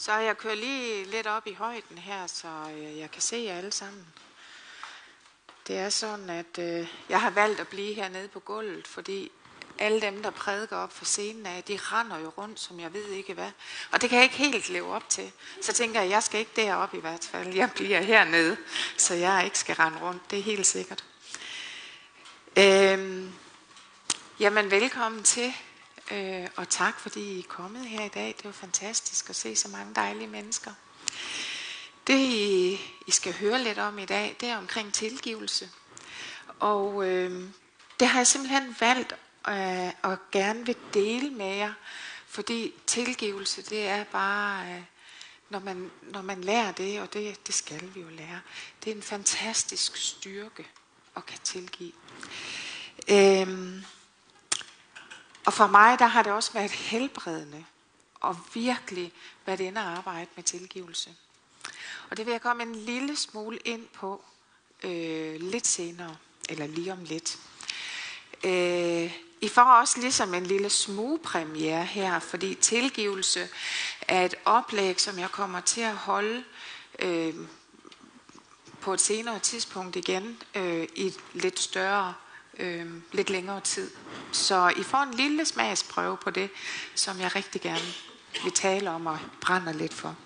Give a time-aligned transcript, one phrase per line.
[0.00, 3.58] Så jeg kører lige lidt op i højden her, så øh, jeg kan se jer
[3.58, 4.06] alle sammen.
[5.66, 9.30] Det er sådan, at øh, jeg har valgt at blive hernede på gulvet, fordi
[9.78, 13.04] alle dem, der prædiker op for scenen af, de render jo rundt, som jeg ved
[13.04, 13.50] ikke hvad.
[13.92, 15.32] Og det kan jeg ikke helt leve op til.
[15.62, 17.54] Så tænker jeg, jeg skal ikke derop i hvert fald.
[17.54, 18.56] Jeg bliver hernede,
[18.96, 20.30] så jeg ikke skal rende rundt.
[20.30, 21.04] Det er helt sikkert.
[22.56, 23.32] Øhm,
[24.40, 25.54] jamen, velkommen til.
[26.10, 28.34] Øh, og tak, fordi I er kommet her i dag.
[28.36, 30.72] Det var fantastisk at se så mange dejlige mennesker.
[32.06, 32.18] Det,
[33.06, 35.70] I skal høre lidt om i dag, det er omkring tilgivelse.
[36.60, 37.44] Og øh,
[38.00, 39.14] det har jeg simpelthen valgt
[39.48, 41.72] øh, og gerne vil dele med jer,
[42.26, 44.82] fordi tilgivelse, det er bare, øh,
[45.50, 48.40] når, man, når man lærer det, og det, det skal vi jo lære,
[48.84, 50.66] det er en fantastisk styrke
[51.16, 51.92] at kan tilgive.
[53.08, 53.82] Øh,
[55.48, 57.64] og for mig, der har det også været helbredende
[58.14, 59.12] og virkelig
[59.46, 61.10] været inde og arbejde med tilgivelse.
[62.10, 64.24] Og det vil jeg komme en lille smule ind på
[64.82, 66.16] øh, lidt senere,
[66.48, 67.38] eller lige om lidt.
[68.44, 73.48] Øh, I får også ligesom en lille smugpremiere her, fordi tilgivelse
[74.08, 76.44] er et oplæg, som jeg kommer til at holde
[76.98, 77.34] øh,
[78.80, 82.14] på et senere tidspunkt igen øh, i et lidt større
[82.58, 83.90] øh, lidt længere tid.
[84.32, 86.50] Så I får en lille smagsprøve på det,
[86.94, 87.94] som jeg rigtig gerne
[88.42, 90.16] vil tale om og brænder lidt for.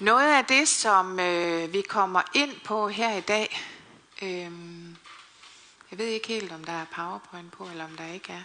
[0.00, 3.60] Noget af det, som øh, vi kommer ind på her i dag,
[4.22, 4.50] øh,
[5.90, 8.42] jeg ved ikke helt, om der er powerpoint på, eller om der ikke er.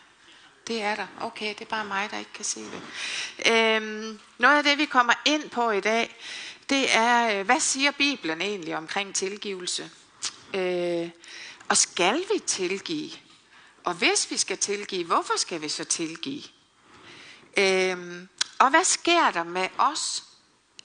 [0.68, 1.08] Det er der.
[1.22, 2.82] Okay, det er bare mig, der ikke kan se det.
[3.52, 3.82] Øh,
[4.38, 6.16] noget af det, vi kommer ind på i dag,
[6.70, 9.90] det er, øh, hvad siger Bibelen egentlig omkring tilgivelse?
[10.54, 11.10] Øh,
[11.70, 13.12] og skal vi tilgive?
[13.84, 16.44] Og hvis vi skal tilgive, hvorfor skal vi så tilgive?
[17.58, 20.24] Øhm, og hvad sker der med os,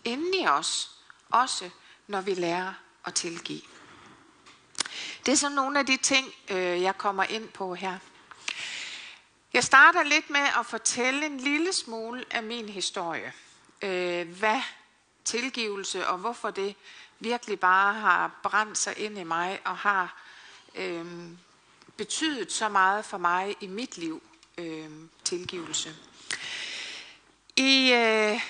[0.04, 0.90] inden i os,
[1.30, 1.70] også
[2.06, 2.74] når vi lærer
[3.04, 3.62] at tilgive?
[5.26, 7.98] Det er så nogle af de ting, øh, jeg kommer ind på her.
[9.52, 13.32] Jeg starter lidt med at fortælle en lille smule af min historie.
[13.82, 14.60] Øh, hvad
[15.24, 16.76] tilgivelse og hvorfor det
[17.18, 20.22] virkelig bare har brændt sig ind i mig og har
[20.74, 21.06] øh,
[21.96, 24.22] betydet så meget for mig i mit liv,
[24.58, 24.90] øh,
[25.24, 25.94] tilgivelse.
[27.56, 28.40] I, øh,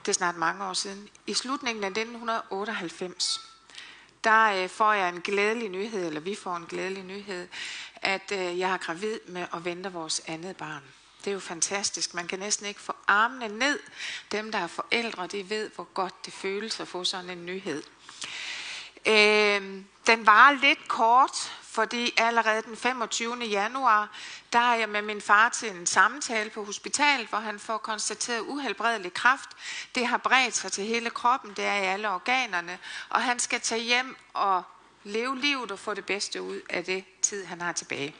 [0.00, 3.40] det er snart mange år siden, i slutningen af 1998,
[4.24, 7.48] der øh, får jeg en glædelig nyhed, eller vi får en glædelig nyhed,
[7.96, 10.82] at øh, jeg er gravid med at vente vores andet barn.
[11.24, 12.14] Det er jo fantastisk.
[12.14, 13.80] Man kan næsten ikke få armene ned.
[14.32, 17.82] Dem, der er forældre, de ved, hvor godt det føles at få sådan en nyhed.
[19.06, 23.36] Øh, den var lidt kort, fordi allerede den 25.
[23.36, 24.10] januar,
[24.52, 28.40] der er jeg med min far til en samtale på hospitalet, hvor han får konstateret
[28.40, 29.48] uhelbredelig kræft.
[29.94, 32.78] Det har bredt sig til hele kroppen, det er i alle organerne,
[33.08, 34.62] og han skal tage hjem og
[35.04, 38.14] leve livet og få det bedste ud af det tid, han har tilbage.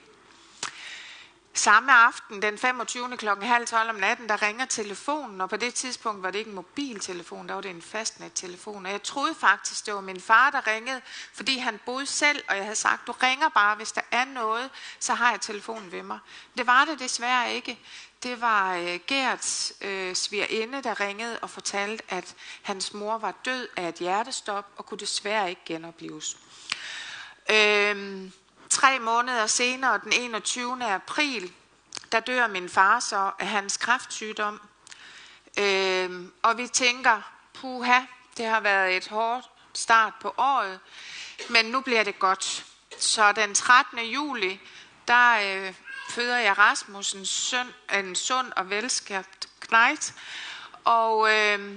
[1.58, 3.16] Samme aften, den 25.
[3.16, 3.28] kl.
[3.28, 6.54] halv 12 om natten, der ringer telefonen, og på det tidspunkt var det ikke en
[6.54, 8.86] mobiltelefon, der var det en fastnettelefon.
[8.86, 11.00] Og jeg troede faktisk, det var min far, der ringede,
[11.34, 14.70] fordi han boede selv, og jeg havde sagt, du ringer bare, hvis der er noget,
[15.00, 16.18] så har jeg telefonen ved mig.
[16.58, 17.78] Det var det desværre ikke.
[18.22, 23.68] Det var øh, Gerts øh, svigerinde, der ringede og fortalte, at hans mor var død
[23.76, 26.36] af et hjertestop og kunne desværre ikke genopleves.
[27.50, 28.30] Øh,
[28.80, 30.84] Tre måneder senere, den 21.
[30.84, 31.52] april,
[32.12, 34.60] der dør min far så af hans kræftsygdom.
[35.58, 36.10] Øh,
[36.42, 37.20] og vi tænker,
[37.54, 38.00] puha,
[38.36, 40.80] det har været et hårdt start på året,
[41.50, 42.66] men nu bliver det godt.
[42.98, 43.98] Så den 13.
[43.98, 44.60] juli,
[45.08, 45.74] der øh,
[46.10, 50.14] føder jeg Rasmus, en, søn, en sund og velskabt knægt,
[50.84, 51.74] og øh,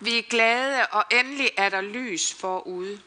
[0.00, 3.00] vi er glade, og endelig er der lys forude.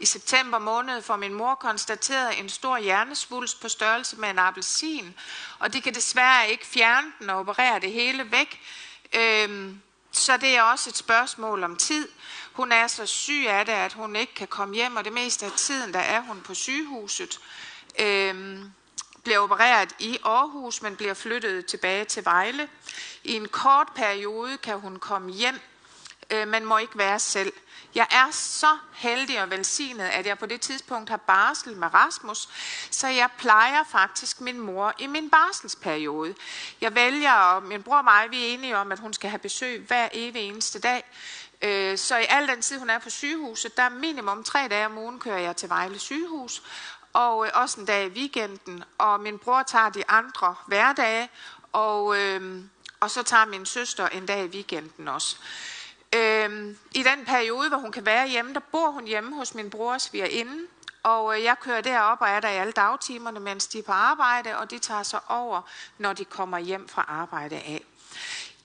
[0.00, 5.14] I september måned får min mor konstateret en stor hjernesvulst på størrelse med en appelsin,
[5.58, 8.60] og de kan desværre ikke fjerne den og operere det hele væk.
[9.14, 9.80] Øhm,
[10.12, 12.08] så det er også et spørgsmål om tid.
[12.52, 15.46] Hun er så syg af det, at hun ikke kan komme hjem, og det meste
[15.46, 17.40] af tiden, der er hun på sygehuset.
[17.98, 18.72] Øhm,
[19.24, 22.68] bliver opereret i Aarhus, men bliver flyttet tilbage til Vejle.
[23.24, 25.60] I en kort periode kan hun komme hjem,
[26.30, 27.52] øh, men må ikke være selv.
[27.96, 32.48] Jeg er så heldig og velsignet, at jeg på det tidspunkt har barsel med Rasmus,
[32.90, 36.34] så jeg plejer faktisk min mor i min barselsperiode.
[36.80, 39.38] Jeg vælger, og min bror og mig, vi er enige om, at hun skal have
[39.38, 41.04] besøg hver evig eneste dag.
[41.62, 44.98] Øh, så i al den tid, hun er på sygehuset, der minimum tre dage om
[44.98, 46.62] ugen kører jeg til Vejle sygehus,
[47.12, 51.28] og øh, også en dag i weekenden, og min bror tager de andre hverdage,
[51.72, 52.62] og, øh,
[53.00, 55.36] Og så tager min søster en dag i weekenden også.
[56.14, 59.70] Øhm, I den periode, hvor hun kan være hjemme, der bor hun hjemme hos min
[59.70, 60.66] brors svigerinde.
[61.02, 63.92] Og øh, jeg kører derop og er der i alle dagtimerne, mens de er på
[63.92, 65.62] arbejde, og de tager sig over,
[65.98, 67.84] når de kommer hjem fra arbejde af.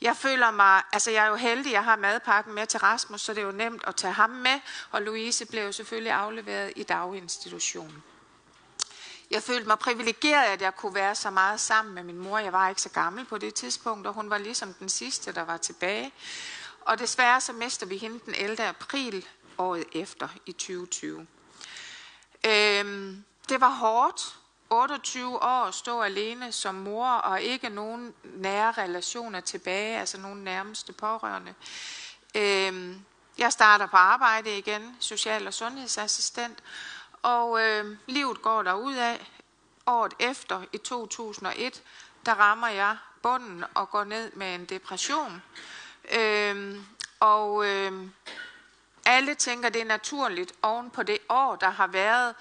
[0.01, 3.33] Jeg føler mig, altså jeg er jo heldig, jeg har madpakken med til Rasmus, så
[3.33, 4.59] det er jo nemt at tage ham med,
[4.91, 8.03] og Louise blev jo selvfølgelig afleveret i daginstitutionen.
[9.31, 12.37] Jeg følte mig privilegeret, at jeg kunne være så meget sammen med min mor.
[12.37, 15.41] Jeg var ikke så gammel på det tidspunkt, og hun var ligesom den sidste, der
[15.41, 16.11] var tilbage.
[16.81, 18.63] Og desværre så mister vi hende den 11.
[18.63, 21.27] april året efter i 2020.
[22.45, 24.35] Øhm, det var hårdt.
[24.69, 30.43] 28 år at stå alene som mor og ikke nogen nære relationer tilbage, altså nogen
[30.43, 31.53] nærmeste pårørende.
[32.35, 33.05] Øhm,
[33.37, 36.63] jeg starter på arbejde igen, social- og sundhedsassistent,
[37.21, 39.31] og øh, livet går derud af.
[39.85, 41.83] Året efter, i 2001,
[42.25, 45.41] der rammer jeg bunden og går ned med en depression.
[46.09, 46.85] Øhm,
[47.19, 48.11] og øhm,
[49.05, 52.35] alle tænker, det er naturligt oven på det år, der har været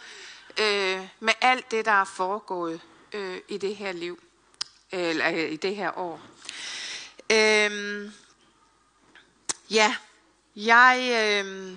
[0.60, 2.80] øh, med alt det, der er foregået
[3.12, 4.22] øh, i det her liv,
[4.90, 6.20] eller øh, i det her år.
[7.32, 8.12] Øhm,
[9.70, 9.96] ja,
[10.56, 11.76] jeg øh,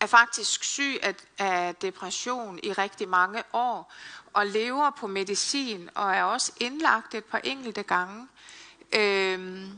[0.00, 3.92] er faktisk syg af, af depression i rigtig mange år,
[4.32, 8.28] og lever på medicin, og er også indlagt et par enkelte gange.
[8.94, 9.68] Øh,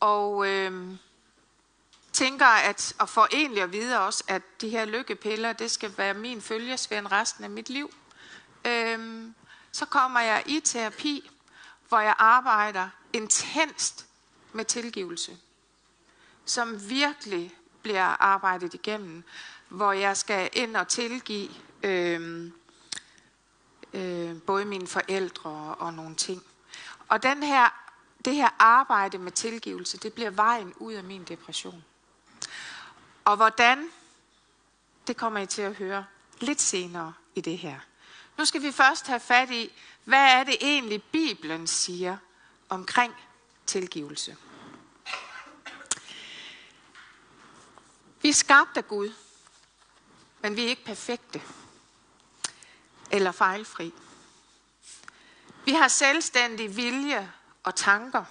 [0.00, 0.96] og øh,
[2.12, 6.14] tænker at, og får egentlig at vide også, at de her lykkepiller, det skal være
[6.14, 7.94] min følgesvend resten af mit liv.
[8.64, 9.24] Øh,
[9.72, 11.30] så kommer jeg i terapi,
[11.88, 14.06] hvor jeg arbejder intenst
[14.52, 15.36] med tilgivelse,
[16.44, 19.24] som virkelig bliver arbejdet igennem,
[19.68, 21.50] hvor jeg skal ind og tilgive
[21.82, 22.50] øh,
[23.92, 26.42] øh, både mine forældre og, og nogle ting.
[27.08, 27.87] Og den her,
[28.24, 31.84] det her arbejde med tilgivelse, det bliver vejen ud af min depression.
[33.24, 33.90] Og hvordan,
[35.06, 36.06] det kommer I til at høre
[36.40, 37.80] lidt senere i det her.
[38.38, 39.72] Nu skal vi først have fat i,
[40.04, 42.16] hvad er det egentlig Bibelen siger
[42.68, 43.14] omkring
[43.66, 44.36] tilgivelse.
[48.22, 49.12] Vi er skabt af Gud,
[50.40, 51.42] men vi er ikke perfekte
[53.10, 53.92] eller fejlfri.
[55.64, 57.32] Vi har selvstændig vilje
[57.64, 58.24] og tanker,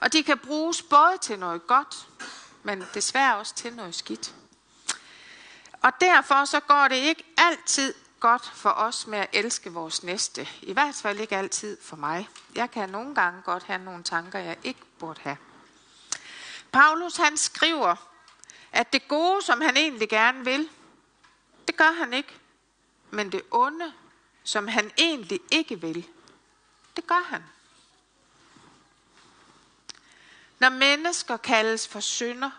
[0.00, 2.08] og de kan bruges både til noget godt
[2.68, 4.34] men desværre også til noget skidt.
[5.82, 10.48] Og derfor så går det ikke altid godt for os med at elske vores næste.
[10.62, 12.28] I hvert fald ikke altid for mig.
[12.54, 15.36] Jeg kan nogle gange godt have nogle tanker, jeg ikke burde have.
[16.72, 17.96] Paulus han skriver,
[18.72, 20.68] at det gode, som han egentlig gerne vil,
[21.66, 22.34] det gør han ikke.
[23.10, 23.92] Men det onde,
[24.44, 26.08] som han egentlig ikke vil,
[26.96, 27.44] det gør han.
[30.58, 32.50] Når mennesker kaldes for synder,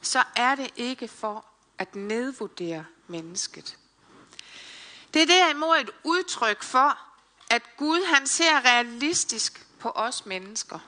[0.00, 1.44] så er det ikke for
[1.78, 3.78] at nedvurdere mennesket.
[5.14, 6.98] Det er derimod et udtryk for,
[7.50, 10.78] at Gud han ser realistisk på os mennesker.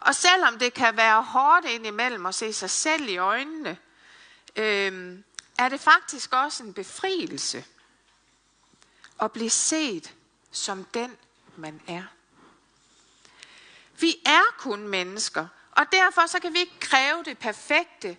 [0.00, 3.78] Og selvom det kan være hårdt indimellem at se sig selv i øjnene,
[4.56, 5.18] øh,
[5.58, 7.64] er det faktisk også en befrielse
[9.20, 10.14] at blive set
[10.50, 11.16] som den,
[11.56, 12.02] man er.
[14.00, 18.18] Vi er kun mennesker, og derfor så kan vi ikke kræve det perfekte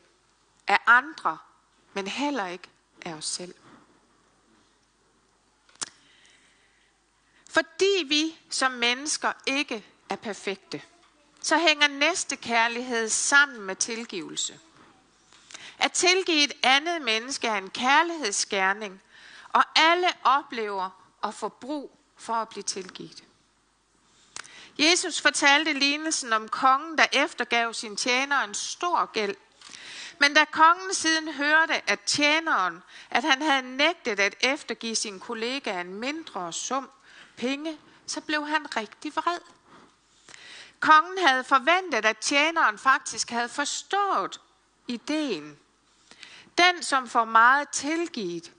[0.68, 1.38] af andre,
[1.94, 2.70] men heller ikke
[3.06, 3.56] af os selv.
[7.50, 10.82] Fordi vi som mennesker ikke er perfekte,
[11.42, 14.60] så hænger næste kærlighed sammen med tilgivelse.
[15.80, 19.02] At tilgive et andet menneske er en kærlighedsgerning,
[19.50, 20.90] og alle oplever
[21.24, 23.24] at få brug for at blive tilgivet.
[24.78, 29.36] Jesus fortalte lignelsen om kongen, der eftergav sin tjener en stor gæld.
[30.20, 35.82] Men da kongen siden hørte, at tjeneren, at han havde nægtet at eftergive sin kollega
[35.82, 36.90] en mindre sum
[37.38, 37.78] penge,
[38.08, 39.40] så blev han rigtig vred.
[40.80, 44.42] Kongen havde forventet, at tjeneren faktisk havde forstået
[44.88, 45.58] ideen.
[46.58, 48.52] Den, som får meget tilgivet,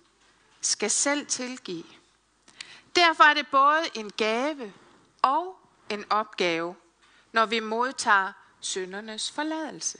[0.61, 1.85] skal selv tilgive.
[2.97, 4.73] Derfor er det både en gave
[5.23, 6.77] og en opgave,
[7.33, 9.99] når vi modtager syndernes forladelse.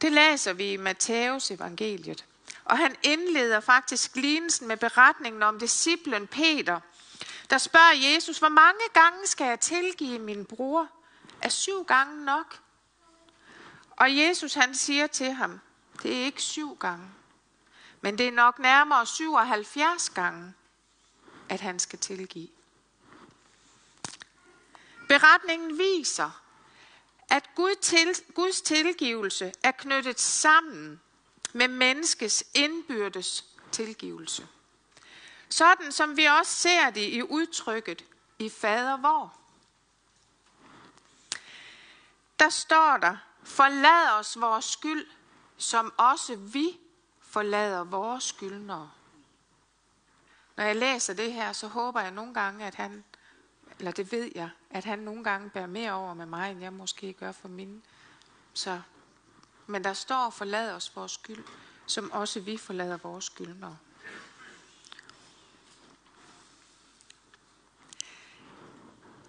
[0.00, 2.24] Det læser vi i Matthæus evangeliet.
[2.64, 6.80] Og han indleder faktisk lignelsen med beretningen om disciplen Peter,
[7.50, 10.88] der spørger Jesus, hvor mange gange skal jeg tilgive min bror?
[11.42, 12.60] Er syv gange nok?
[13.90, 15.60] Og Jesus han siger til ham,
[16.02, 17.06] det er ikke syv gange,
[18.00, 20.54] men det er nok nærmere 77 gange,
[21.48, 22.48] at han skal tilgive.
[25.08, 26.42] Beretningen viser,
[27.28, 31.00] at Gud til, Guds tilgivelse er knyttet sammen
[31.52, 34.48] med menneskets indbyrdes tilgivelse.
[35.48, 38.04] Sådan som vi også ser det i udtrykket
[38.38, 39.40] i fader vor.
[42.40, 45.06] Der står der, forlad os vores skyld,
[45.56, 46.78] som også vi
[47.20, 48.90] forlader vores skyldnere.
[50.56, 53.04] Når jeg læser det her, så håber jeg nogle gange, at han,
[53.78, 56.72] eller det ved jeg, at han nogle gange bærer mere over med mig, end jeg
[56.72, 57.82] måske gør for mine.
[58.54, 58.80] Så,
[59.66, 61.44] men der står, forlad os vores skyld,
[61.86, 63.78] som også vi forlader vores skyldnere.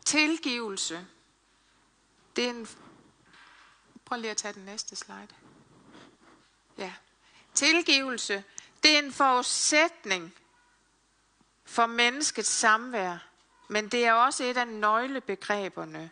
[0.05, 1.07] Tilgivelse.
[2.35, 2.67] Det er en...
[4.05, 5.27] Prøv lige at tage den næste slide.
[6.77, 6.93] Ja.
[7.53, 8.43] Tilgivelse,
[8.83, 10.33] det er en forudsætning
[11.65, 13.26] for menneskets samvær,
[13.67, 16.09] men det er også et af nøglebegreberne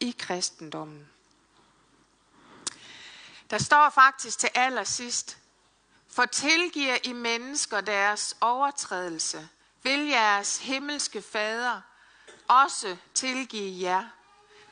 [0.00, 1.10] i kristendommen.
[3.50, 5.38] Der står faktisk til allersidst,
[6.08, 9.48] for tilgiver I mennesker deres overtrædelse,
[9.82, 11.80] vil jeres himmelske fader
[12.48, 14.08] også tilgive jer.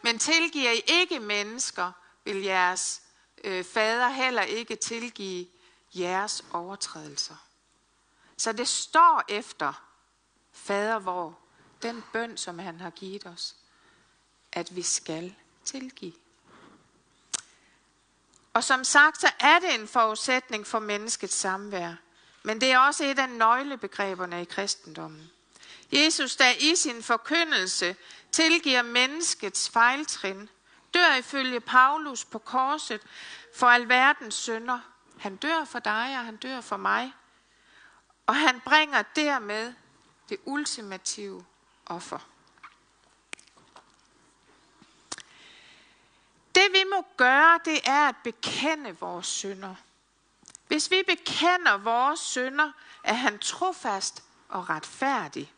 [0.03, 1.93] Men tilgiver I ikke mennesker,
[2.25, 3.03] vil jeres
[3.45, 5.47] øh, fader heller ikke tilgive
[5.95, 7.37] jeres overtrædelser.
[8.37, 9.83] Så det står efter
[10.53, 11.39] fader hvor
[11.85, 13.55] den bøn, som han har givet os,
[14.53, 16.13] at vi skal tilgive.
[18.55, 21.95] Og som sagt, så er det en forudsætning for menneskets samvær.
[22.43, 25.31] Men det er også et af nøglebegreberne i kristendommen.
[25.93, 27.97] Jesus, der i sin forkyndelse
[28.33, 30.49] tilgiver menneskets fejltrin,
[30.95, 33.01] dør ifølge Paulus på korset
[33.55, 34.81] for alverdens synder.
[35.19, 37.13] Han dør for dig, og han dør for mig.
[38.27, 39.75] Og han bringer dermed
[40.29, 41.45] det ultimative
[41.87, 42.19] offer.
[46.55, 49.75] Det vi må gøre, det er at bekende vores synder.
[50.67, 52.73] Hvis vi bekender vores synder,
[53.05, 55.53] er han trofast og retfærdig.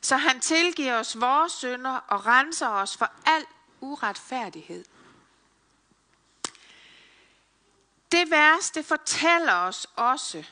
[0.00, 3.46] Så han tilgiver os vores synder og renser os for al
[3.80, 4.84] uretfærdighed.
[8.12, 10.44] Det værste fortæller os også,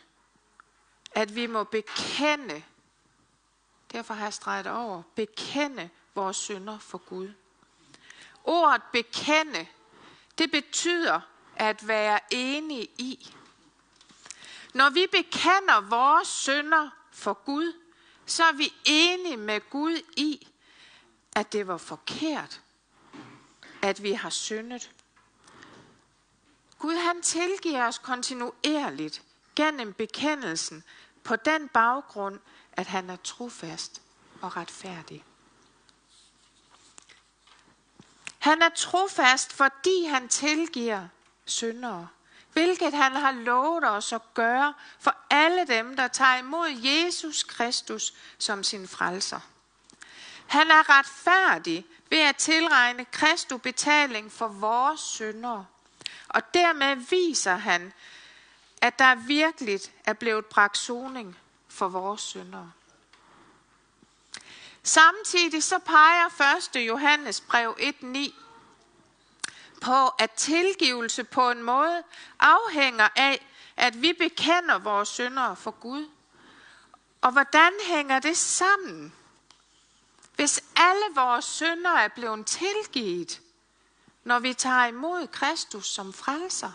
[1.12, 2.62] at vi må bekende,
[3.92, 7.32] derfor har jeg streget over, bekende vores synder for Gud.
[8.44, 9.66] Ordet bekende,
[10.38, 11.20] det betyder
[11.56, 13.34] at være enige i.
[14.74, 17.72] Når vi bekender vores synder for Gud,
[18.26, 20.48] så er vi enige med Gud i,
[21.32, 22.60] at det var forkert,
[23.82, 24.90] at vi har syndet.
[26.78, 29.22] Gud han tilgiver os kontinuerligt
[29.56, 30.84] gennem bekendelsen
[31.24, 32.40] på den baggrund,
[32.80, 34.02] at han er trofast
[34.42, 35.24] og retfærdig.
[38.38, 41.08] Han er trofast, fordi han tilgiver
[41.44, 42.08] syndere,
[42.52, 48.14] hvilket han har lovet os at gøre for alle dem, der tager imod Jesus Kristus
[48.38, 49.40] som sin frelser.
[50.46, 55.66] Han er retfærdig ved at tilregne Kristu betaling for vores syndere.
[56.28, 57.92] Og dermed viser han,
[58.82, 61.36] at der virkelig er blevet bragt soning
[61.80, 62.72] for vores syndere.
[64.82, 66.86] Samtidig så peger 1.
[66.86, 68.34] Johannes brev 1.9
[69.80, 72.02] på, at tilgivelse på en måde
[72.40, 73.46] afhænger af,
[73.76, 76.08] at vi bekender vores syndere for Gud.
[77.20, 79.12] Og hvordan hænger det sammen?
[80.36, 83.40] Hvis alle vores synder er blevet tilgivet,
[84.24, 86.72] når vi tager imod Kristus som frelser,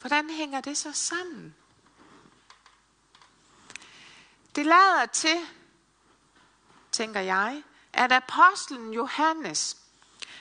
[0.00, 1.54] hvordan hænger det så sammen?
[4.54, 5.46] Det lader til,
[6.92, 9.76] tænker jeg, at apostlen Johannes,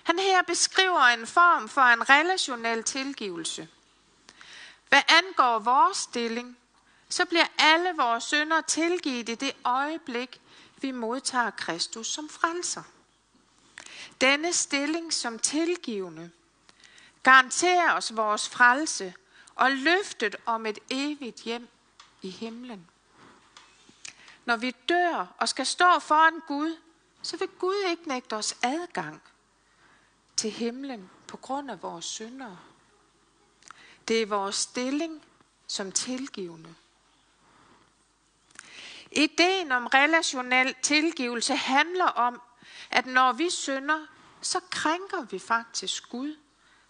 [0.03, 3.67] han her beskriver en form for en relationel tilgivelse.
[4.89, 6.58] Hvad angår vores stilling,
[7.10, 10.41] så bliver alle vores synder tilgivet i det øjeblik,
[10.77, 12.84] vi modtager Kristus som frelser.
[14.22, 16.32] Denne stilling som tilgivende
[17.24, 19.13] garanterer os vores frelse
[19.55, 21.67] og løftet om et evigt hjem
[22.22, 22.89] i himlen.
[24.45, 26.77] Når vi dør og skal stå foran Gud,
[27.21, 29.21] så vil Gud ikke nægte os adgang
[30.38, 32.57] til himlen på grund af vores synder.
[34.07, 35.25] Det er vores stilling
[35.67, 36.75] som tilgivende.
[39.12, 42.41] Ideen om relationel tilgivelse handler om,
[42.89, 44.05] at når vi synder,
[44.41, 46.38] så krænker vi faktisk Gud,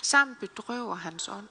[0.02, 1.48] samt bedrøver hans ånd.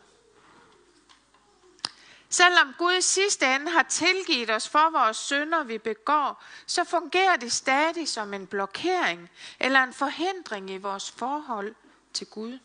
[2.32, 7.36] Selvom Gud i sidste ende har tilgivet os for vores synder, vi begår, så fungerer
[7.36, 11.74] det stadig som en blokering eller en forhindring i vores forhold
[12.12, 12.58] til Gud.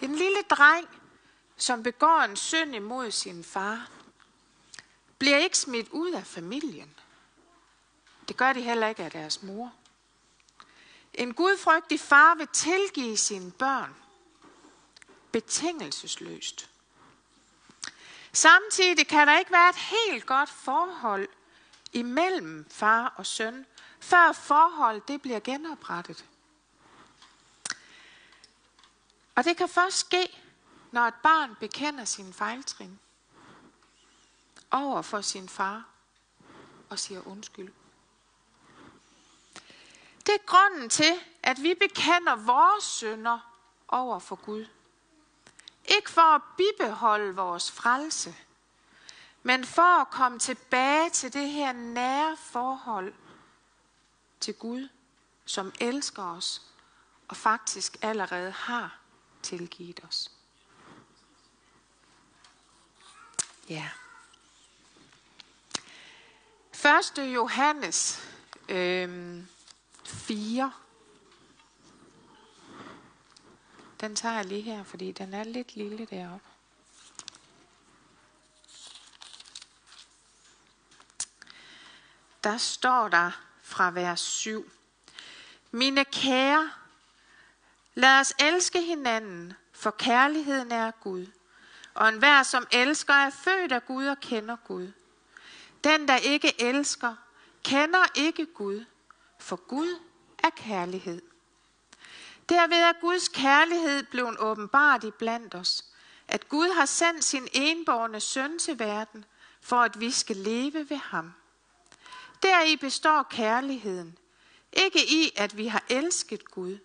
[0.00, 0.88] En lille dreng,
[1.56, 3.90] som begår en synd imod sin far,
[5.18, 6.94] bliver ikke smidt ud af familien.
[8.28, 9.72] Det gør de heller ikke af deres mor.
[11.14, 13.94] En gudfrygtig far vil tilgive sine børn
[15.32, 16.73] betingelsesløst.
[18.34, 21.28] Samtidig kan der ikke være et helt godt forhold
[21.92, 23.66] imellem far og søn,
[24.00, 26.24] før forhold det bliver genoprettet.
[29.34, 30.40] Og det kan først ske,
[30.92, 32.98] når et barn bekender sin fejltrin
[34.70, 35.84] over for sin far
[36.90, 37.72] og siger undskyld.
[40.26, 41.12] Det er grunden til,
[41.42, 43.38] at vi bekender vores synder
[43.88, 44.66] over for Gud.
[45.84, 48.34] Ikke for at bibeholde vores frelse,
[49.42, 53.14] men for at komme tilbage til det her nære forhold
[54.40, 54.88] til Gud,
[55.44, 56.62] som elsker os
[57.28, 58.98] og faktisk allerede har
[59.42, 60.30] tilgivet os.
[63.68, 63.90] Ja.
[67.18, 67.34] 1.
[67.34, 68.28] Johannes
[68.68, 69.42] øh,
[70.04, 70.72] 4.
[74.00, 76.46] Den tager jeg lige her, fordi den er lidt lille deroppe.
[82.44, 83.30] Der står der
[83.62, 84.70] fra vers 7.
[85.70, 86.70] Mine kære,
[87.94, 91.26] lad os elske hinanden, for kærligheden er Gud.
[91.94, 94.92] Og enhver, som elsker, er født af Gud og kender Gud.
[95.84, 97.16] Den, der ikke elsker,
[97.64, 98.84] kender ikke Gud,
[99.38, 100.00] for Gud
[100.38, 101.22] er kærlighed.
[102.48, 105.84] Derved er Guds kærlighed blevet åbenbart i blandt os,
[106.28, 109.24] at Gud har sendt sin enborgne søn til verden,
[109.60, 111.32] for at vi skal leve ved ham.
[112.42, 114.18] Deri består kærligheden,
[114.72, 116.78] ikke i, at vi har elsket Gud,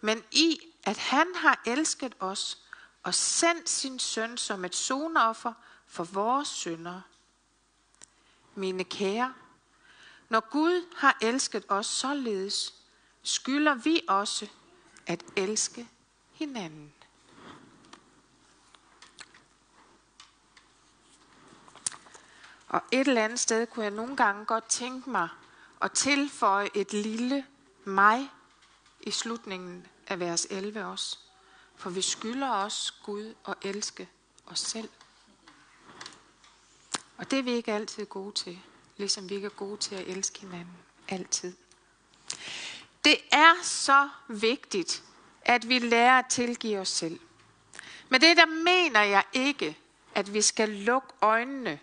[0.00, 2.58] men i, at han har elsket os
[3.02, 5.52] og sendt sin søn som et sonoffer
[5.86, 7.00] for vores synder.
[8.54, 9.34] Mine kære,
[10.28, 12.74] når Gud har elsket os således,
[13.22, 14.46] skylder vi også
[15.08, 15.88] at elske
[16.32, 16.92] hinanden.
[22.68, 25.28] Og et eller andet sted kunne jeg nogle gange godt tænke mig
[25.82, 27.46] at tilføje et lille
[27.84, 28.30] mig
[29.00, 31.18] i slutningen af vers 11 også.
[31.76, 34.08] For vi skylder os Gud at elske
[34.46, 34.88] os selv.
[37.16, 38.60] Og det er vi ikke altid gode til,
[38.96, 40.76] ligesom vi ikke er gode til at elske hinanden.
[41.08, 41.54] Altid.
[43.04, 45.02] Det er så vigtigt,
[45.42, 47.20] at vi lærer at tilgive os selv.
[48.08, 49.78] Men det der mener jeg ikke,
[50.14, 51.78] at vi skal lukke øjnene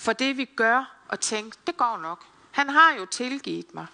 [0.00, 2.24] for det vi gør og tænke, det går nok.
[2.50, 3.86] Han har jo tilgivet mig.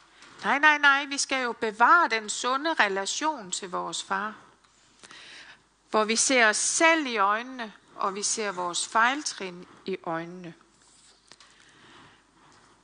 [0.45, 4.35] Nej, nej, nej, vi skal jo bevare den sunde relation til vores far.
[5.91, 10.55] Hvor vi ser os selv i øjnene, og vi ser vores fejltrin i øjnene.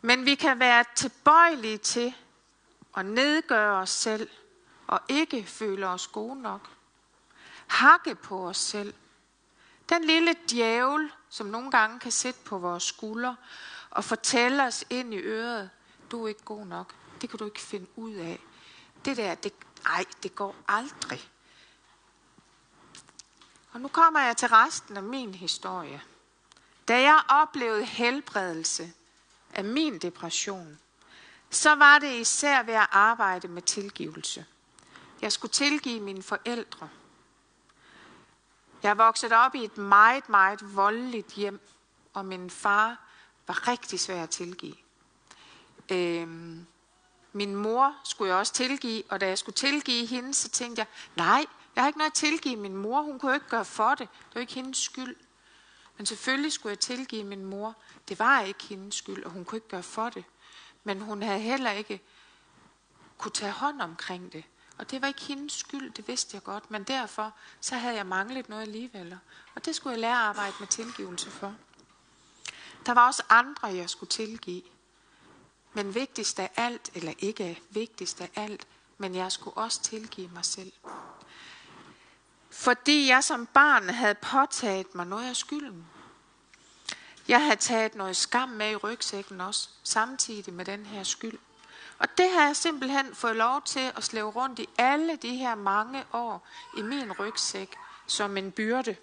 [0.00, 2.14] Men vi kan være tilbøjelige til
[2.92, 4.28] og nedgøre os selv
[4.86, 6.68] og ikke føle os gode nok.
[7.66, 8.94] Hakke på os selv.
[9.88, 13.36] Den lille djævel, som nogle gange kan sidde på vores skuldre
[13.90, 15.70] og fortælle os ind i øret,
[16.10, 16.94] du er ikke god nok.
[17.20, 18.40] Det kan du ikke finde ud af.
[19.04, 19.52] Det der, det,
[19.86, 21.30] ej, det går aldrig.
[23.72, 26.02] Og nu kommer jeg til resten af min historie.
[26.88, 28.92] Da jeg oplevede helbredelse
[29.54, 30.78] af min depression,
[31.52, 34.46] så var det især ved at arbejde med tilgivelse.
[35.22, 36.88] Jeg skulle tilgive mine forældre.
[38.82, 41.60] Jeg voksede op i et meget, meget voldeligt hjem,
[42.12, 42.98] og min far
[43.46, 44.74] var rigtig svær at tilgive.
[45.90, 46.66] Øhm,
[47.32, 50.86] min mor skulle jeg også tilgive, og da jeg skulle tilgive hende, så tænkte jeg,
[51.16, 53.02] nej, jeg har ikke noget at tilgive min mor.
[53.02, 54.08] Hun kunne jo ikke gøre for det.
[54.28, 55.16] Det var ikke hendes skyld.
[55.96, 57.74] Men selvfølgelig skulle jeg tilgive min mor.
[58.08, 60.24] Det var ikke hendes skyld, og hun kunne ikke gøre for det.
[60.84, 62.00] Men hun havde heller ikke
[63.18, 64.44] kunne tage hånd omkring det.
[64.78, 66.70] Og det var ikke hendes skyld, det vidste jeg godt.
[66.70, 69.18] Men derfor, så havde jeg manglet noget alligevel.
[69.54, 71.54] Og det skulle jeg lære at arbejde med tilgivelse for.
[72.86, 74.62] Der var også andre, jeg skulle tilgive.
[75.74, 78.66] Men vigtigst af alt, eller ikke vigtigst af alt,
[78.98, 80.72] men jeg skulle også tilgive mig selv.
[82.50, 85.86] Fordi jeg som barn havde påtaget mig noget af skylden.
[87.28, 91.38] Jeg havde taget noget skam med i rygsækken også, samtidig med den her skyld.
[91.98, 95.54] Og det har jeg simpelthen fået lov til at slæve rundt i alle de her
[95.54, 98.96] mange år i min rygsæk som en byrde.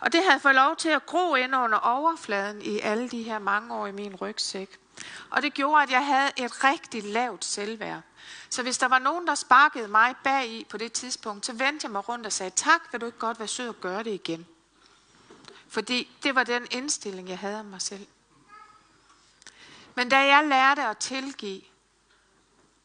[0.00, 3.38] Og det havde fået lov til at gro ind under overfladen i alle de her
[3.38, 4.78] mange år i min rygsæk.
[5.30, 8.00] Og det gjorde, at jeg havde et rigtig lavt selvværd.
[8.50, 11.84] Så hvis der var nogen, der sparkede mig bag i på det tidspunkt, så vendte
[11.84, 14.12] jeg mig rundt og sagde, tak, vil du ikke godt være sød og gøre det
[14.14, 14.46] igen.
[15.74, 18.06] Fordi det var den indstilling, jeg havde af mig selv.
[19.94, 21.62] Men da jeg lærte at tilgive,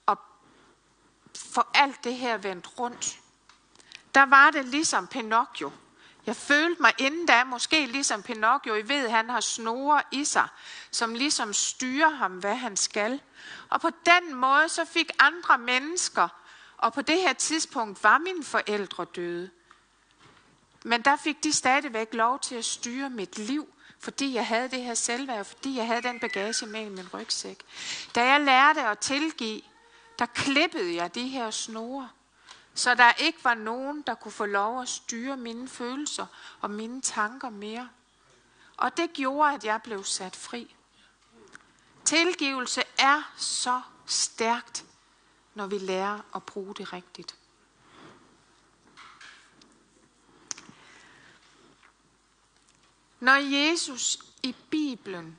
[0.06, 0.17] og
[1.36, 3.19] få alt det her vendt rundt,
[4.15, 5.71] der var det ligesom Pinocchio.
[6.25, 8.75] Jeg følte mig inden da måske ligesom Pinocchio.
[8.75, 10.47] I ved, han har snore i sig,
[10.91, 13.21] som ligesom styrer ham, hvad han skal.
[13.69, 16.28] Og på den måde så fik andre mennesker,
[16.78, 19.49] og på det her tidspunkt var mine forældre døde.
[20.84, 24.82] Men der fik de stadigvæk lov til at styre mit liv, fordi jeg havde det
[24.82, 27.63] her selvværd, fordi jeg havde den bagage med i min rygsæk.
[28.15, 29.62] Da jeg lærte at tilgive,
[30.20, 32.10] der klippede jeg de her snore,
[32.74, 36.26] så der ikke var nogen, der kunne få lov at styre mine følelser
[36.62, 37.89] og mine tanker mere.
[38.78, 40.76] Og det gjorde, at jeg blev sat fri.
[42.06, 44.86] Tilgivelse er så stærkt,
[45.54, 47.36] når vi lærer at bruge det rigtigt.
[53.20, 55.38] Når Jesus i Bibelen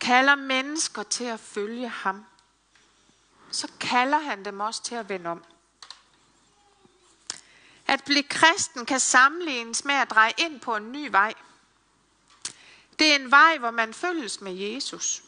[0.00, 2.24] kalder mennesker til at følge ham,
[3.50, 5.44] så kalder han dem også til at vende om.
[7.86, 11.34] At blive kristen kan sammenlignes med at dreje ind på en ny vej.
[12.98, 15.22] Det er en vej, hvor man følges med Jesus.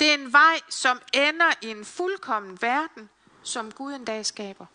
[0.00, 3.10] Det er en vej, som ender i en fuldkommen verden,
[3.42, 4.66] som Gud en dag skaber.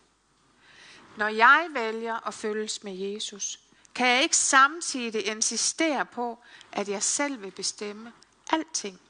[1.16, 3.60] Når jeg vælger at følges med Jesus,
[3.94, 6.38] kan jeg ikke samtidig insistere på,
[6.72, 8.12] at jeg selv vil bestemme
[8.50, 9.00] alting.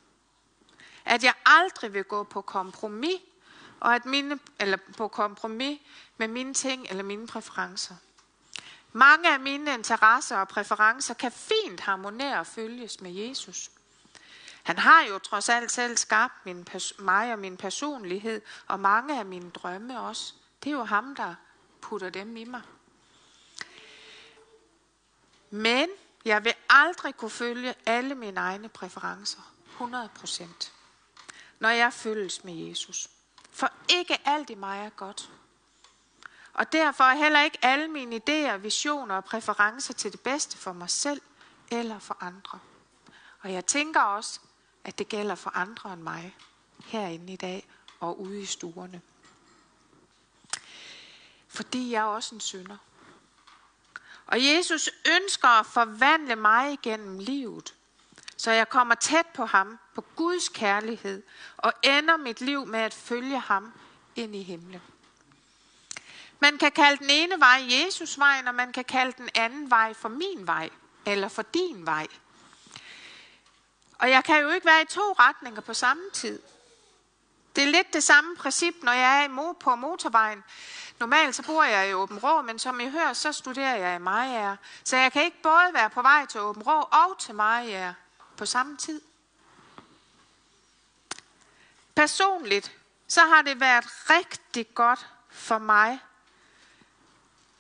[1.05, 3.21] At jeg aldrig vil gå på kompromis,
[3.81, 5.81] og at mine, eller på kompromis
[6.17, 7.95] med mine ting eller mine præferencer.
[8.93, 13.71] Mange af mine interesser og præferencer kan fint harmonere og følges med Jesus.
[14.63, 16.67] Han har jo trods alt selv skabt min,
[16.99, 20.35] mig og min personlighed, og mange af mine drømme også.
[20.65, 21.35] Det er jo ham, der
[21.81, 22.63] putter dem i mig.
[25.55, 25.89] Men
[26.25, 29.53] jeg vil aldrig kunne følge alle mine egne præferencer.
[29.71, 30.73] 100 procent.
[31.59, 33.11] Når jeg følges med Jesus.
[33.51, 35.31] For ikke alt i mig er godt.
[36.53, 40.73] Og derfor er heller ikke alle mine idéer, visioner og præferencer til det bedste for
[40.73, 41.23] mig selv
[41.71, 42.59] eller for andre.
[43.41, 44.41] Og jeg tænker også,
[44.85, 46.37] at det gælder for andre end mig
[46.85, 47.69] herinde i dag
[48.01, 49.01] og ude i stuerne.
[51.49, 52.77] Fordi jeg er også en synder.
[54.27, 57.75] Og Jesus ønsker at forvandle mig igennem livet,
[58.37, 61.23] så jeg kommer tæt på ham, på Guds kærlighed,
[61.57, 63.73] og ender mit liv med at følge ham
[64.17, 64.83] ind i himlen.
[66.41, 70.09] Man kan kalde den ene vej Jesus og man kan kalde den anden vej for
[70.09, 70.71] min vej,
[71.07, 72.07] eller for din vej.
[73.99, 76.43] Og jeg kan jo ikke være i to retninger på samme tid.
[77.57, 79.25] Det er lidt det samme princip, når jeg er
[79.61, 80.45] på motorvejen.
[80.99, 83.99] Normalt så bor jeg i Åben Rå, men som I hører, så studerer jeg i
[83.99, 84.57] Majer.
[84.85, 87.95] Så jeg kan ikke både være på vej til Åben Rå og til Majer
[88.37, 89.01] på samme tid.
[91.95, 92.73] Personligt,
[93.09, 96.01] så har det været rigtig godt for mig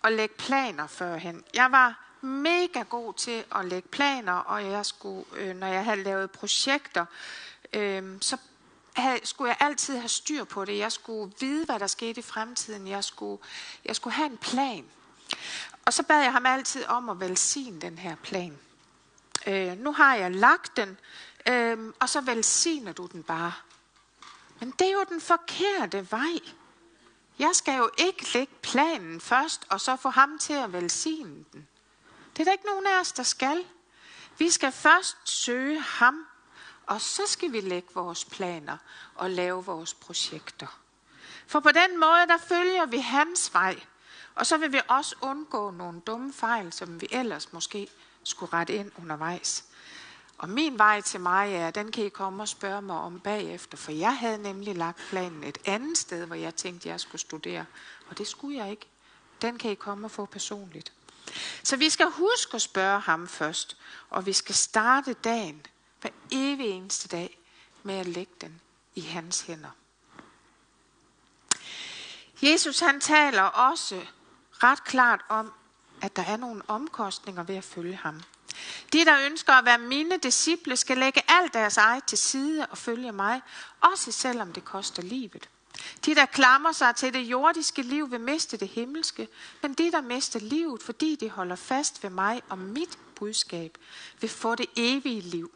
[0.05, 1.44] at lægge planer førhen.
[1.55, 6.03] Jeg var mega god til at lægge planer, og jeg skulle, øh, når jeg havde
[6.03, 7.07] lavet projekter,
[7.73, 8.37] øh, så
[8.96, 10.78] havde, skulle jeg altid have styr på det.
[10.78, 12.88] Jeg skulle vide, hvad der skete i fremtiden.
[12.88, 13.42] Jeg skulle,
[13.85, 14.85] jeg skulle have en plan.
[15.85, 18.59] Og så bad jeg ham altid om at velsigne den her plan.
[19.46, 20.98] Øh, nu har jeg lagt den,
[21.48, 23.52] øh, og så velsigner du den bare.
[24.61, 26.38] Men det er jo den forkerte vej.
[27.38, 31.68] Jeg skal jo ikke lægge planen først, og så få ham til at velsigne den.
[32.33, 33.64] Det er der ikke nogen af os, der skal.
[34.38, 36.26] Vi skal først søge ham,
[36.87, 38.77] og så skal vi lægge vores planer
[39.14, 40.81] og lave vores projekter.
[41.47, 43.81] For på den måde, der følger vi hans vej.
[44.35, 47.88] Og så vil vi også undgå nogle dumme fejl, som vi ellers måske
[48.23, 49.64] skulle rette ind undervejs.
[50.38, 53.77] Og min vej til mig er, den kan I komme og spørge mig om bagefter,
[53.77, 57.64] for jeg havde nemlig lagt planen et andet sted, hvor jeg tænkte, jeg skulle studere.
[58.09, 58.87] Og det skulle jeg ikke.
[59.42, 60.92] Den kan I komme og få personligt.
[61.62, 63.77] Så vi skal huske at spørge ham først,
[64.11, 65.66] og vi skal starte dagen
[66.04, 67.38] hver evig eneste dag
[67.82, 68.60] med at lægge den
[68.94, 69.70] i hans hænder.
[72.42, 74.06] Jesus han taler også
[74.50, 75.52] ret klart om,
[76.02, 78.22] at der er nogle omkostninger ved at følge ham.
[78.92, 82.78] De, der ønsker at være mine disciple, skal lægge alt deres eget til side og
[82.78, 83.42] følge mig,
[83.80, 85.48] også selvom det koster livet.
[86.06, 89.28] De, der klamrer sig til det jordiske liv, vil miste det himmelske,
[89.62, 93.78] men de, der mister livet, fordi de holder fast ved mig og mit budskab,
[94.20, 95.52] vil få det evige liv.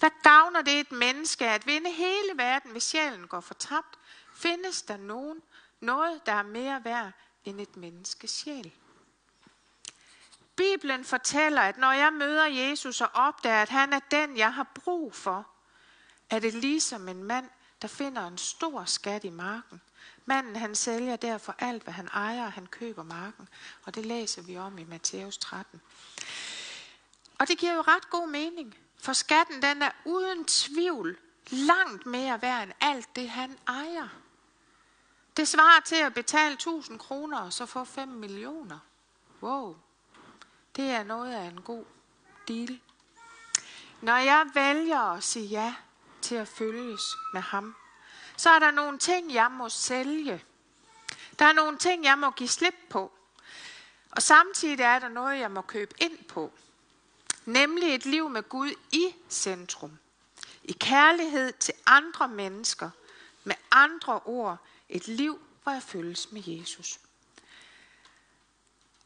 [0.00, 3.98] Hvad gavner det et menneske at vinde hele verden, hvis sjælen går fortabt?
[4.34, 5.42] Findes der nogen,
[5.80, 7.12] noget, der er mere værd
[7.44, 8.72] end et menneskes sjæl?
[10.56, 14.66] Bibelen fortæller, at når jeg møder Jesus og opdager, at han er den, jeg har
[14.74, 15.48] brug for,
[16.30, 17.48] er det ligesom en mand,
[17.82, 19.80] der finder en stor skat i marken.
[20.26, 23.48] Manden han sælger derfor alt, hvad han ejer, og han køber marken.
[23.84, 25.80] Og det læser vi om i Matthæus 13.
[27.38, 31.18] Og det giver jo ret god mening, for skatten den er uden tvivl
[31.50, 34.08] langt mere værd end alt det, han ejer.
[35.36, 38.78] Det svarer til at betale 1000 kroner og så få 5 millioner.
[39.42, 39.76] Wow,
[40.76, 41.84] det er noget af en god
[42.48, 42.80] deal.
[44.00, 45.74] Når jeg vælger at sige ja
[46.22, 47.76] til at følges med ham,
[48.36, 50.44] så er der nogle ting, jeg må sælge.
[51.38, 53.12] Der er nogle ting, jeg må give slip på.
[54.10, 56.52] Og samtidig er der noget, jeg må købe ind på.
[57.44, 59.98] Nemlig et liv med Gud i centrum.
[60.64, 62.90] I kærlighed til andre mennesker.
[63.44, 67.00] Med andre ord, et liv, hvor jeg følges med Jesus.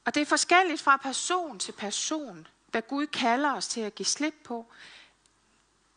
[0.04, 4.06] Og det er forskelligt fra person til person, hvad Gud kalder os til at give
[4.06, 4.66] slip på,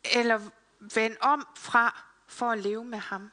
[0.03, 3.31] eller vende om fra for at leve med ham.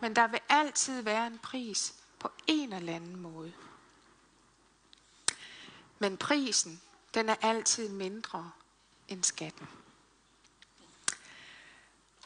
[0.00, 3.52] Men der vil altid være en pris på en eller anden måde.
[5.98, 6.82] Men prisen,
[7.14, 8.50] den er altid mindre
[9.08, 9.68] end skatten.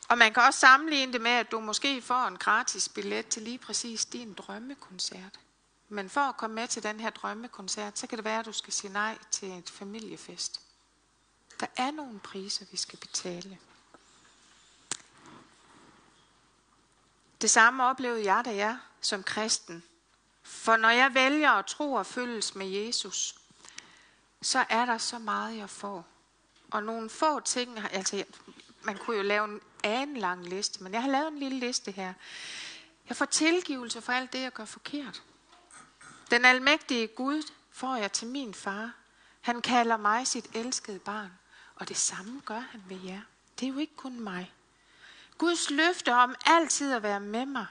[0.09, 3.43] Og man kan også sammenligne det med, at du måske får en gratis billet til
[3.43, 5.41] lige præcis din drømmekoncert.
[5.89, 8.53] Men for at komme med til den her drømmekoncert, så kan det være, at du
[8.53, 10.61] skal sige nej til et familiefest.
[11.61, 13.59] Der er nogle priser, vi skal betale.
[17.41, 19.83] Det samme oplevede jeg, da jeg som kristen.
[20.43, 23.35] For når jeg vælger at tro og følges med Jesus,
[24.43, 26.07] så er der så meget, jeg får.
[26.71, 28.25] Og nogle få ting, altså
[28.83, 31.91] man kunne jo lave en anden lang liste, men jeg har lavet en lille liste
[31.91, 32.15] her.
[33.09, 35.23] Jeg får tilgivelse for alt det, jeg gør forkert.
[36.31, 38.93] Den almægtige Gud får jeg til min far.
[39.41, 41.33] Han kalder mig sit elskede barn,
[41.75, 43.21] og det samme gør han ved jer.
[43.61, 44.53] Det er jo ikke kun mig.
[45.39, 47.67] Guds løfte om altid at være med mig,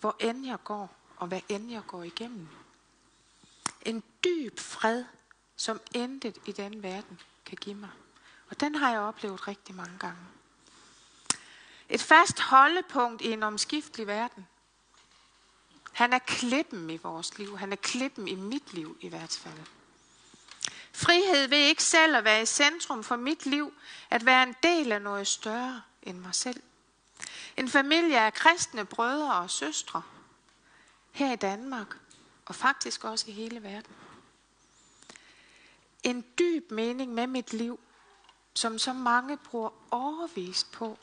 [0.00, 2.48] hvor end jeg går, og hvad end jeg går igennem.
[3.82, 5.04] En dyb fred,
[5.56, 7.90] som intet i den verden kan give mig.
[8.50, 10.20] Og den har jeg oplevet rigtig mange gange.
[11.88, 14.46] Et fast holdepunkt i en omskiftelig verden.
[15.92, 17.58] Han er klippen i vores liv.
[17.58, 19.58] Han er klippen i mit liv i hvert fald.
[20.92, 23.72] Frihed ved ikke selv at være i centrum for mit liv,
[24.10, 26.62] at være en del af noget større end mig selv.
[27.56, 30.02] En familie af kristne brødre og søstre
[31.12, 31.96] her i Danmark
[32.46, 33.94] og faktisk også i hele verden.
[36.06, 37.80] En dyb mening med mit liv,
[38.54, 40.98] som så mange bruger overvis på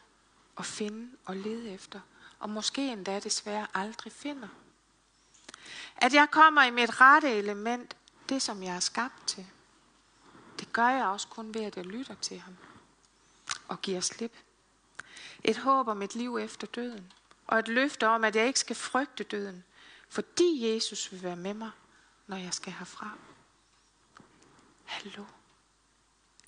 [0.58, 2.00] at finde og lede efter,
[2.40, 4.48] og måske endda desværre aldrig finder.
[5.96, 7.96] At jeg kommer i mit rette element,
[8.30, 9.46] det som jeg er skabt til.
[10.60, 12.58] Det gør jeg også kun ved, at jeg lytter til ham
[13.68, 14.38] og giver slip.
[15.44, 17.14] Et håb om et liv efter døden,
[17.48, 19.64] og et løfte om, at jeg ikke skal frygte døden,
[20.10, 21.72] fordi Jesus vil være med mig,
[22.28, 23.10] når jeg skal herfra.
[24.86, 25.26] Hallo?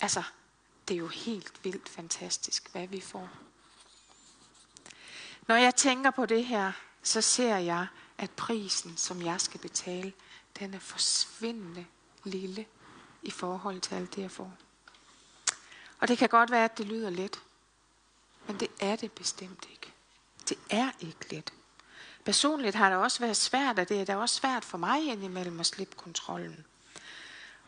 [0.00, 0.22] Altså,
[0.88, 3.28] det er jo helt vildt fantastisk, hvad vi får.
[5.46, 6.72] Når jeg tænker på det her,
[7.02, 7.86] så ser jeg,
[8.18, 10.12] at prisen, som jeg skal betale,
[10.58, 11.86] den er forsvindende
[12.24, 12.66] lille
[13.22, 14.52] i forhold til alt det, jeg får.
[16.00, 17.42] Og det kan godt være, at det lyder let,
[18.46, 19.92] men det er det bestemt ikke.
[20.48, 21.52] Det er ikke let.
[22.24, 25.60] Personligt har det også været svært, og det er da også svært for mig indimellem
[25.60, 26.66] at slippe kontrollen.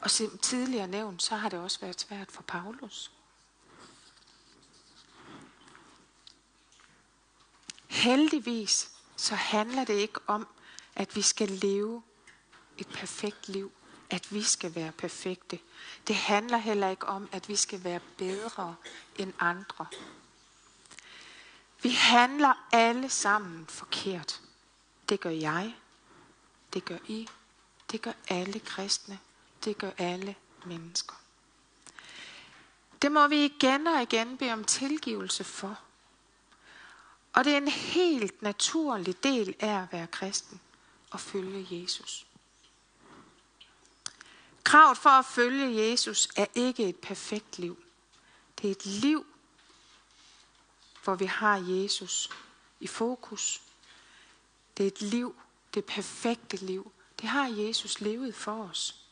[0.00, 3.12] Og som tidligere nævnt, så har det også været svært for Paulus.
[7.86, 10.48] Heldigvis så handler det ikke om,
[10.94, 12.02] at vi skal leve
[12.78, 13.72] et perfekt liv,
[14.10, 15.58] at vi skal være perfekte.
[16.06, 18.76] Det handler heller ikke om, at vi skal være bedre
[19.18, 19.86] end andre.
[21.82, 24.40] Vi handler alle sammen forkert.
[25.08, 25.74] Det gør jeg.
[26.72, 27.28] Det gør I.
[27.90, 29.18] Det gør alle kristne.
[29.68, 30.34] Det gør alle
[30.66, 31.14] mennesker.
[33.02, 35.80] Det må vi igen og igen bede om tilgivelse for.
[37.32, 40.60] Og det er en helt naturlig del af at være kristen
[41.10, 42.26] og følge Jesus.
[44.64, 47.82] Kravet for at følge Jesus er ikke et perfekt liv.
[48.62, 49.26] Det er et liv,
[51.04, 52.30] hvor vi har Jesus
[52.80, 53.62] i fokus.
[54.76, 55.36] Det er et liv,
[55.74, 56.92] det perfekte liv.
[57.20, 59.07] Det har Jesus levet for os.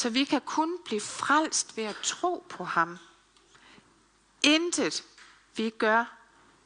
[0.00, 2.98] Så vi kan kun blive frelst ved at tro på ham.
[4.42, 5.04] Intet
[5.56, 6.04] vi gør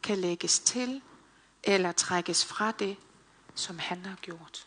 [0.03, 1.03] kan lægges til
[1.63, 2.97] eller trækkes fra det,
[3.55, 4.67] som han har gjort.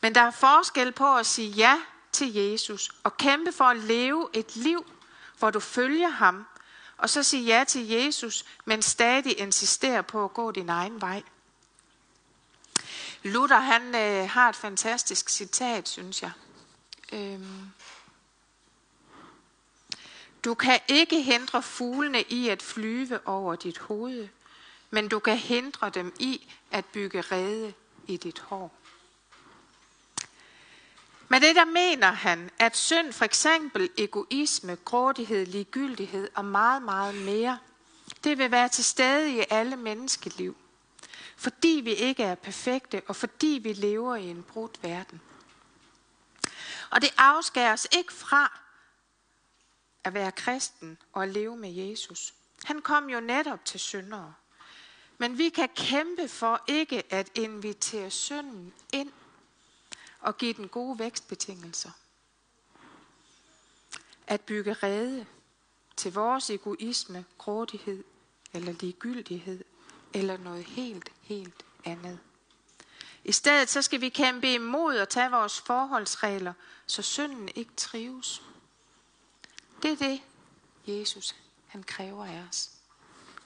[0.00, 1.80] Men der er forskel på at sige ja
[2.12, 4.92] til Jesus og kæmpe for at leve et liv,
[5.38, 6.46] hvor du følger ham,
[6.96, 11.22] og så sige ja til Jesus, men stadig insistere på at gå din egen vej.
[13.22, 16.30] Luther han øh, har et fantastisk citat, synes jeg.
[17.12, 17.70] Øhm.
[20.44, 24.28] Du kan ikke hindre fuglene i at flyve over dit hoved,
[24.90, 27.72] men du kan hindre dem i at bygge rede
[28.06, 28.74] i dit hår.
[31.28, 37.14] Med det der mener han, at synd, for eksempel egoisme, grådighed, ligegyldighed og meget, meget
[37.14, 37.58] mere,
[38.24, 40.56] det vil være til stede i alle menneskeliv.
[41.36, 45.20] Fordi vi ikke er perfekte, og fordi vi lever i en brudt verden.
[46.90, 48.60] Og det afskærer os ikke fra
[50.04, 52.34] at være kristen og at leve med Jesus.
[52.64, 54.34] Han kom jo netop til syndere.
[55.18, 59.12] Men vi kan kæmpe for ikke at invitere synden ind
[60.20, 61.90] og give den gode vækstbetingelser.
[64.26, 65.26] At bygge rede
[65.96, 68.04] til vores egoisme, grådighed
[68.52, 69.64] eller ligegyldighed
[70.14, 72.18] eller noget helt, helt andet.
[73.24, 76.52] I stedet så skal vi kæmpe imod og tage vores forholdsregler,
[76.86, 78.42] så synden ikke trives.
[79.82, 80.22] Det er det,
[80.86, 82.70] Jesus han kræver af os,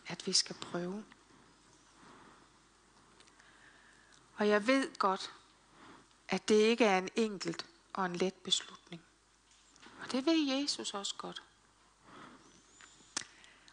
[0.07, 1.05] at vi skal prøve.
[4.37, 5.33] Og jeg ved godt,
[6.29, 9.03] at det ikke er en enkelt og en let beslutning.
[10.03, 11.43] Og det ved Jesus også godt.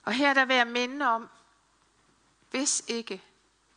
[0.03, 1.29] Og her der vil jeg minde om,
[2.51, 3.23] hvis ikke,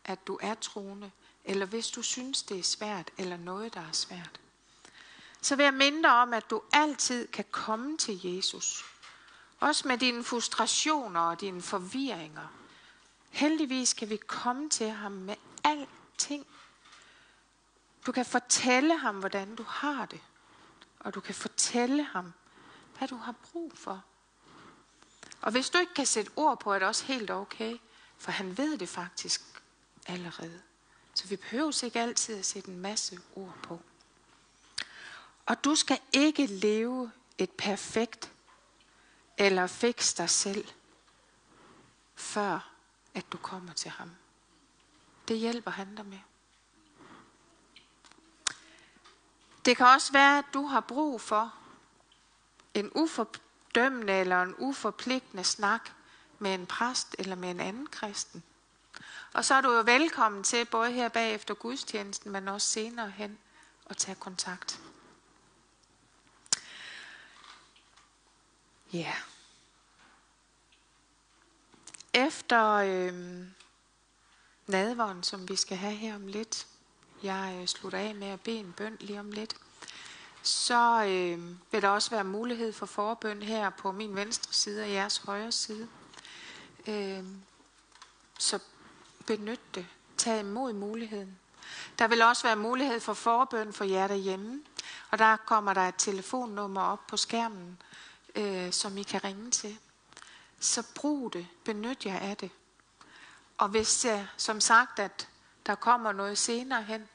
[0.04, 1.10] at du er troende,
[1.44, 4.40] eller hvis du synes, det er svært, eller noget, der er svært,
[5.40, 8.85] så vil jeg minde dig om, at du altid kan komme til Jesus.
[9.61, 12.46] Også med dine frustrationer og dine forvirringer.
[13.30, 16.46] Heldigvis kan vi komme til ham med alting.
[18.07, 20.20] Du kan fortælle ham, hvordan du har det.
[21.00, 22.33] Og du kan fortælle ham,
[22.98, 24.04] hvad du har brug for.
[25.40, 27.76] Og hvis du ikke kan sætte ord på, er det også helt okay.
[28.18, 29.42] For han ved det faktisk
[30.07, 30.62] allerede.
[31.14, 33.81] Så vi behøver ikke altid at sætte en masse ord på.
[35.46, 38.33] Og du skal ikke leve et perfekt
[39.38, 40.68] eller fikse dig selv,
[42.14, 42.70] før
[43.14, 44.11] at du kommer til ham.
[45.29, 46.18] Det hjælper han dig med.
[49.64, 51.55] Det kan også være, at du har brug for
[52.74, 55.90] en ufordømmende eller en uforpligtende snak
[56.38, 58.42] med en præst eller med en anden kristen.
[59.35, 63.38] Og så er du jo velkommen til, både her bagefter gudstjenesten, men også senere hen,
[63.87, 64.81] at tage kontakt.
[68.92, 68.99] Ja.
[68.99, 69.14] Yeah.
[72.12, 73.44] Efter øh,
[74.66, 76.66] nadvånden, som vi skal have her om lidt,
[77.23, 79.57] jeg øh, slutter af med at bede en bøn lige om lidt,
[80.42, 84.90] så øh, vil der også være mulighed for forbøn her på min venstre side og
[84.90, 85.88] jeres højre side.
[86.87, 87.25] Øh,
[88.38, 88.59] så
[89.26, 89.87] benyt det.
[90.16, 91.38] Tag imod muligheden.
[91.98, 94.62] Der vil også være mulighed for forbøn for jer derhjemme.
[95.10, 97.82] Og der kommer der et telefonnummer op på skærmen,
[98.34, 99.78] øh, som I kan ringe til.
[100.60, 101.46] Så brug det.
[101.64, 102.50] Benyt jer af det.
[103.58, 105.28] Og hvis jeg, som sagt, at
[105.66, 107.08] der kommer noget senere hen,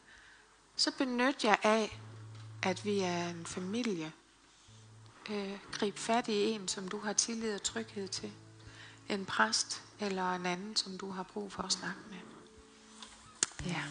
[0.76, 2.00] så benyt jer af,
[2.64, 4.12] at vi er en familie.
[5.30, 8.32] Øh, grib fat i en, som du har tillid og tryghed til.
[9.10, 12.18] En præst eller en anden, som du har brug for at snakke med.
[13.66, 13.84] Ja.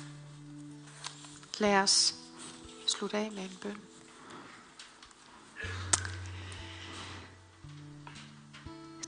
[1.59, 2.15] Lad os
[2.87, 3.81] slutte af med en bøn.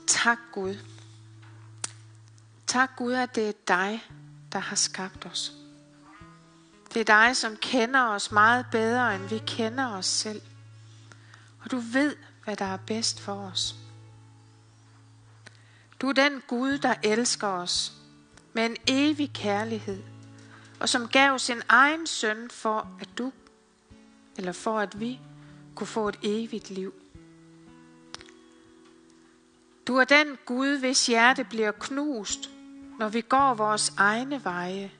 [0.07, 0.75] Tak Gud.
[2.67, 4.03] Tak Gud, at det er dig,
[4.51, 5.53] der har skabt os.
[6.93, 10.41] Det er dig, som kender os meget bedre, end vi kender os selv.
[11.63, 13.80] Og du ved, hvad der er bedst for os.
[16.01, 17.93] Du er den Gud, der elsker os
[18.53, 20.03] med en evig kærlighed,
[20.79, 23.31] og som gav sin egen søn for, at du,
[24.37, 25.19] eller for at vi,
[25.75, 26.93] kunne få et evigt liv.
[29.87, 32.49] Du er den Gud, hvis hjerte bliver knust,
[32.99, 34.91] når vi går vores egne veje,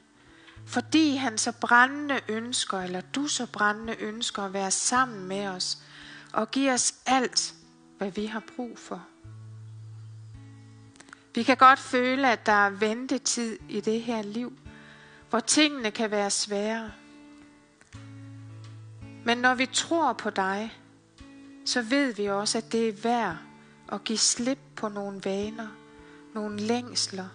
[0.66, 5.78] fordi han så brændende ønsker, eller du så brændende ønsker at være sammen med os
[6.34, 7.54] og give os alt,
[7.98, 9.11] hvad vi har brug for.
[11.36, 14.54] Vi kan godt føle, at der er ventetid i det her liv,
[15.30, 16.92] hvor tingene kan være svære.
[19.26, 20.78] Men når vi tror på dig,
[21.66, 23.38] så ved vi også, at det er værd
[23.92, 25.68] at give slip på nogle vaner,
[26.34, 27.28] nogle længsler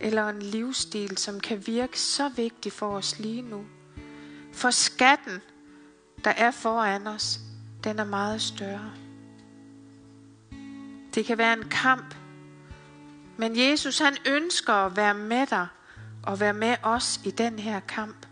[0.00, 3.64] eller en livsstil, som kan virke så vigtig for os lige nu.
[4.52, 5.40] For skatten,
[6.24, 7.40] der er foran os,
[7.84, 8.92] den er meget større.
[11.14, 12.17] Det kan være en kamp,
[13.38, 15.66] men Jesus han ønsker at være med dig
[16.22, 18.26] og være med os i den her kamp.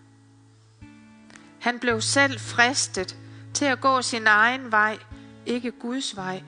[1.60, 3.16] Han blev selv fristet
[3.54, 4.98] til at gå sin egen vej,
[5.46, 6.42] ikke Guds vej.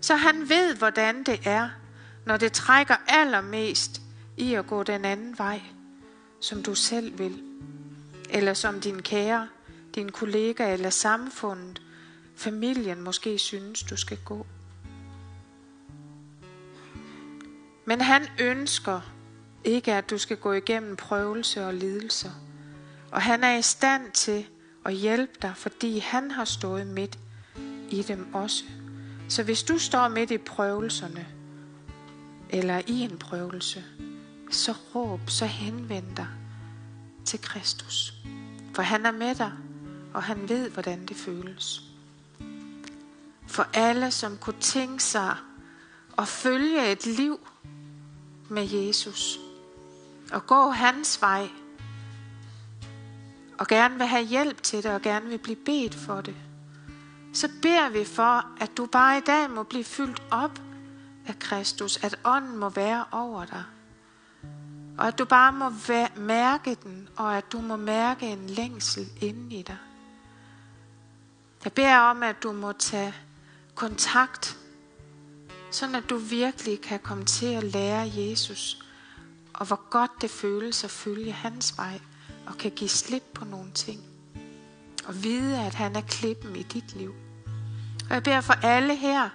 [0.00, 1.68] Så han ved, hvordan det er,
[2.26, 4.00] når det trækker allermest
[4.36, 5.60] i at gå den anden vej,
[6.40, 7.42] som du selv vil.
[8.30, 9.48] Eller som din kære,
[9.94, 11.82] din kollega eller samfundet,
[12.36, 14.46] familien måske synes, du skal gå.
[17.84, 19.00] Men han ønsker
[19.64, 22.30] ikke, at du skal gå igennem prøvelse og lidelser.
[23.12, 24.46] Og han er i stand til
[24.84, 27.18] at hjælpe dig, fordi han har stået midt
[27.90, 28.64] i dem også.
[29.28, 31.26] Så hvis du står midt i prøvelserne,
[32.50, 33.84] eller i en prøvelse,
[34.50, 36.28] så råb, så henvend dig
[37.24, 38.14] til Kristus.
[38.74, 39.52] For han er med dig,
[40.14, 41.82] og han ved, hvordan det føles.
[43.46, 45.36] For alle, som kunne tænke sig
[46.18, 47.40] at følge et liv
[48.50, 49.38] med Jesus,
[50.32, 51.48] og gå hans vej,
[53.58, 56.36] og gerne vil have hjælp til det, og gerne vil blive bedt for det,
[57.32, 60.60] så beder vi for, at du bare i dag må blive fyldt op
[61.26, 63.64] af Kristus, at ånden må være over dig.
[64.98, 65.72] Og at du bare må
[66.16, 69.76] mærke den, og at du må mærke en længsel inde i dig.
[71.64, 73.14] Jeg beder om, at du må tage
[73.74, 74.58] kontakt,
[75.70, 78.78] sådan at du virkelig kan komme til at lære Jesus,
[79.52, 82.00] og hvor godt det føles at følge hans vej,
[82.46, 84.00] og kan give slip på nogle ting.
[85.06, 87.14] Og vide, at han er klippen i dit liv.
[88.08, 89.28] Og jeg beder for alle her,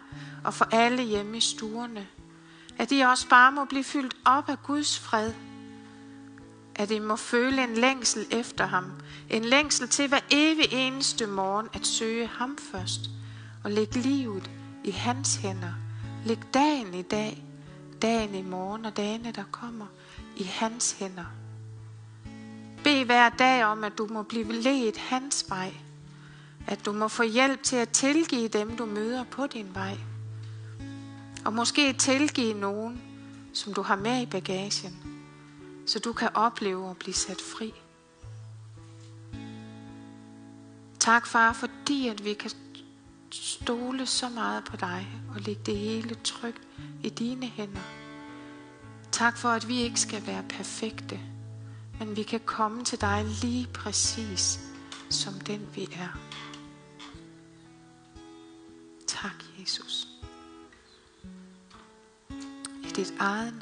[0.43, 2.07] og for alle hjemme i stuerne,
[2.77, 5.33] at I også bare må blive fyldt op af Guds fred.
[6.75, 8.91] At I må føle en længsel efter ham.
[9.29, 13.09] En længsel til hver evig eneste morgen at søge ham først.
[13.63, 14.51] Og lægge livet
[14.83, 15.84] i hans hænder.
[16.26, 17.43] Læg dagen i dag,
[18.01, 19.86] dagen i morgen og dagene der kommer
[20.38, 21.26] i hans hænder.
[22.84, 25.73] Bed hver dag om, at du må blive ledt hans vej.
[26.67, 29.97] At du må få hjælp til at tilgive dem, du møder på din vej.
[31.45, 33.01] Og måske tilgive nogen,
[33.53, 34.99] som du har med i bagagen,
[35.86, 37.73] så du kan opleve at blive sat fri.
[40.99, 42.51] Tak, far, fordi at vi kan
[43.43, 46.61] stole så meget på dig og lægge det hele trygt
[47.03, 47.81] i dine hænder.
[49.11, 51.19] Tak for, at vi ikke skal være perfekte,
[51.99, 54.59] men vi kan komme til dig lige præcis
[55.09, 56.19] som den vi er.
[59.07, 60.07] Tak, Jesus.
[62.83, 63.53] I dit eget